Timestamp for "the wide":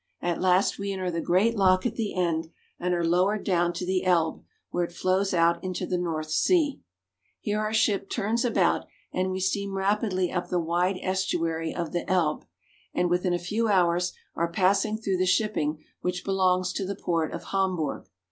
10.49-10.97